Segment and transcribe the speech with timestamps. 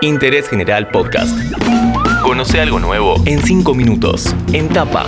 [0.00, 1.36] Interés General Podcast.
[2.22, 4.32] Conoce algo nuevo en 5 minutos.
[4.52, 5.06] En tapa.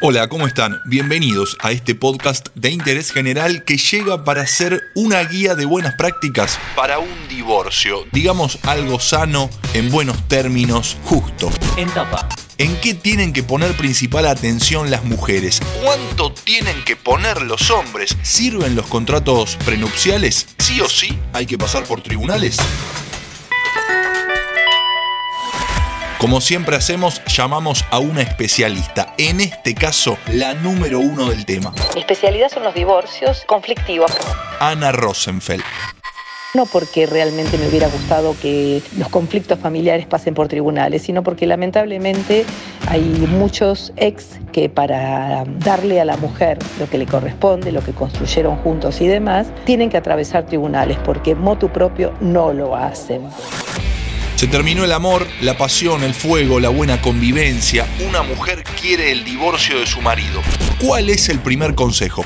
[0.00, 0.80] Hola, ¿cómo están?
[0.86, 5.94] Bienvenidos a este podcast de interés general que llega para ser una guía de buenas
[5.94, 8.06] prácticas para un divorcio.
[8.12, 11.50] Digamos algo sano, en buenos términos, justo.
[11.76, 12.26] En tapa.
[12.60, 15.62] ¿En qué tienen que poner principal atención las mujeres?
[15.82, 18.14] ¿Cuánto tienen que poner los hombres?
[18.22, 20.46] ¿Sirven los contratos prenupciales?
[20.58, 22.58] ¿Sí o sí hay que pasar por tribunales?
[26.18, 31.72] Como siempre hacemos, llamamos a una especialista, en este caso la número uno del tema,
[31.94, 34.12] Mi especialidad son los divorcios conflictivos.
[34.60, 35.64] Ana Rosenfeld.
[36.52, 41.46] No porque realmente me hubiera gustado que los conflictos familiares pasen por tribunales, sino porque
[41.46, 42.44] lamentablemente
[42.88, 47.92] hay muchos ex que para darle a la mujer lo que le corresponde, lo que
[47.92, 53.22] construyeron juntos y demás, tienen que atravesar tribunales porque motu propio no lo hacen.
[54.34, 57.86] Se terminó el amor, la pasión, el fuego, la buena convivencia.
[58.08, 60.40] Una mujer quiere el divorcio de su marido.
[60.84, 62.24] ¿Cuál es el primer consejo?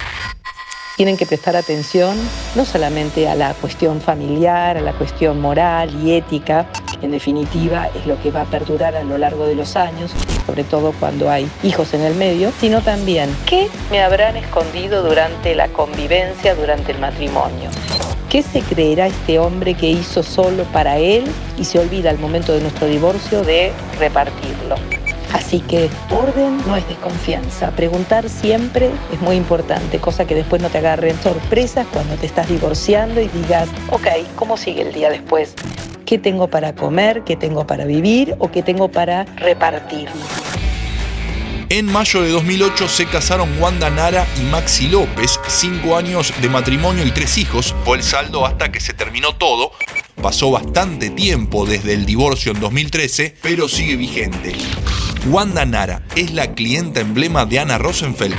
[0.96, 2.16] Tienen que prestar atención
[2.54, 6.68] no solamente a la cuestión familiar, a la cuestión moral y ética,
[7.00, 10.12] que en definitiva es lo que va a perdurar a lo largo de los años,
[10.46, 15.56] sobre todo cuando hay hijos en el medio, sino también qué me habrán escondido durante
[15.56, 17.70] la convivencia, durante el matrimonio.
[18.30, 21.24] ¿Qué se creerá este hombre que hizo solo para él
[21.58, 24.76] y se olvida al momento de nuestro divorcio de repartirlo?
[25.34, 27.72] Así que orden no es desconfianza.
[27.72, 32.48] Preguntar siempre es muy importante, cosa que después no te agarren sorpresas cuando te estás
[32.48, 35.54] divorciando y digas, ok, ¿cómo sigue el día después?
[36.06, 37.24] ¿Qué tengo para comer?
[37.24, 38.36] ¿Qué tengo para vivir?
[38.38, 40.08] ¿O qué tengo para repartir?
[41.68, 47.04] En mayo de 2008 se casaron Wanda Nara y Maxi López, cinco años de matrimonio
[47.04, 47.74] y tres hijos.
[47.84, 49.72] Fue el saldo hasta que se terminó todo.
[50.22, 54.54] Pasó bastante tiempo desde el divorcio en 2013, pero sigue vigente.
[55.30, 58.34] Wanda Nara es la clienta emblema de Ana Rosenfeld.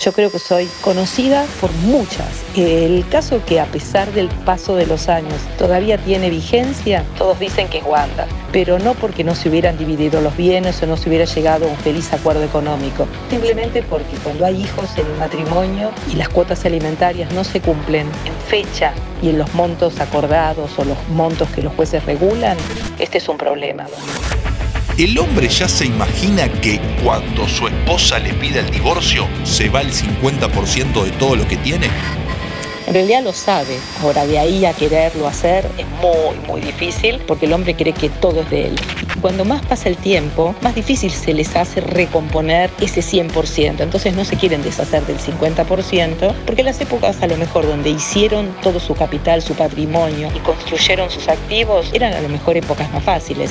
[0.00, 2.28] Yo creo que soy conocida por muchas.
[2.56, 7.68] El caso que a pesar del paso de los años todavía tiene vigencia, todos dicen
[7.68, 11.08] que es Wanda, pero no porque no se hubieran dividido los bienes o no se
[11.08, 15.90] hubiera llegado a un feliz acuerdo económico, simplemente porque cuando hay hijos en el matrimonio
[16.12, 18.92] y las cuotas alimentarias no se cumplen en fecha
[19.22, 22.58] y en los montos acordados o los montos que los jueces regulan,
[22.98, 23.86] este es un problema.
[25.02, 29.80] ¿El hombre ya se imagina que cuando su esposa le pida el divorcio se va
[29.80, 31.88] el 50% de todo lo que tiene?
[32.86, 33.78] En realidad lo sabe.
[34.00, 38.10] Ahora, de ahí a quererlo hacer es muy, muy difícil porque el hombre cree que
[38.10, 38.76] todo es de él.
[39.20, 43.80] Cuando más pasa el tiempo, más difícil se les hace recomponer ese 100%.
[43.80, 48.54] Entonces no se quieren deshacer del 50% porque las épocas a lo mejor donde hicieron
[48.62, 53.02] todo su capital, su patrimonio y construyeron sus activos eran a lo mejor épocas más
[53.02, 53.50] fáciles.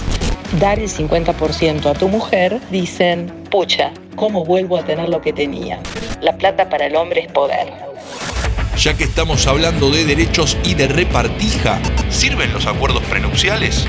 [0.60, 5.80] Dar el 50% a tu mujer, dicen, pucha, ¿cómo vuelvo a tener lo que tenía?
[6.20, 7.72] La plata para el hombre es poder.
[8.78, 11.80] Ya que estamos hablando de derechos y de repartija,
[12.10, 13.86] ¿sirven los acuerdos prenupciales?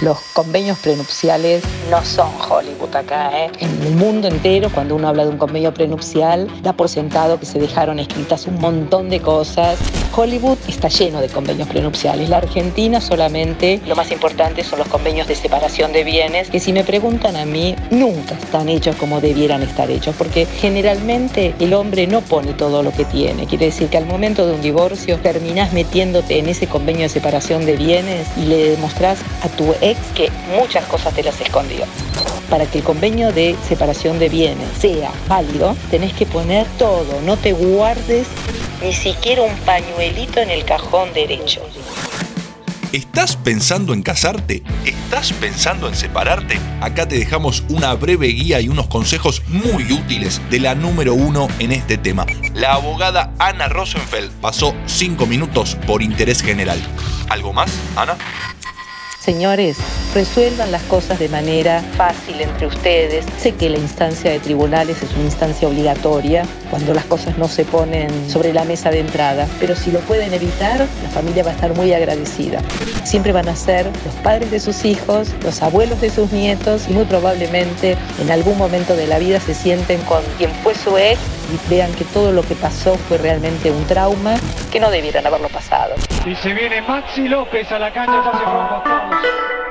[0.00, 3.50] Los convenios prenupciales no son Hollywood ¿eh?
[3.60, 7.46] En el mundo entero, cuando uno habla de un convenio prenupcial, da por sentado que
[7.46, 9.78] se dejaron escritas un montón de cosas.
[10.14, 12.28] Hollywood está lleno de convenios prenupciales.
[12.28, 16.72] La Argentina solamente, lo más importante son los convenios de separación de bienes, que si
[16.72, 22.06] me preguntan a mí, nunca están hechos como debieran estar hechos, porque generalmente el hombre
[22.06, 23.46] no pone todo lo que tiene.
[23.46, 27.66] Quiere decir que al momento de un divorcio terminás metiéndote en ese convenio de separación
[27.66, 31.84] de bienes y le demostrás a tu ex que muchas cosas te las escondió.
[32.50, 37.36] Para que el convenio de separación de bienes sea válido, tenés que poner todo, no
[37.36, 38.26] te guardes
[38.82, 41.62] ni siquiera un pañuelito en el cajón derecho.
[42.94, 44.62] ¿Estás pensando en casarte?
[44.84, 46.60] ¿Estás pensando en separarte?
[46.80, 51.48] Acá te dejamos una breve guía y unos consejos muy útiles de la número uno
[51.58, 52.24] en este tema.
[52.54, 56.80] La abogada Ana Rosenfeld pasó cinco minutos por interés general.
[57.28, 58.16] ¿Algo más, Ana?
[59.18, 59.76] Señores,
[60.14, 63.26] resuelvan las cosas de manera fácil entre ustedes.
[63.38, 67.64] Sé que la instancia de tribunales es una instancia obligatoria cuando las cosas no se
[67.64, 71.54] ponen sobre la mesa de entrada, pero si lo pueden evitar, la familia va a
[71.54, 72.60] estar muy agradecida.
[73.04, 76.92] Siempre van a ser los padres de sus hijos, los abuelos de sus nietos y
[76.92, 81.18] muy probablemente en algún momento de la vida se sienten con quien fue su ex
[81.68, 84.36] vean que todo lo que pasó fue realmente un trauma
[84.70, 85.94] que no debieran haberlo pasado.
[86.26, 88.54] Y se viene Maxi López a la cancha, ya se fue.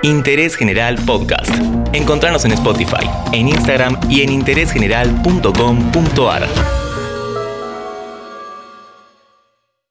[0.04, 1.52] Interés General Podcast.
[1.94, 6.83] Encontrarnos en Spotify, en Instagram y en interésgeneral.com.ar.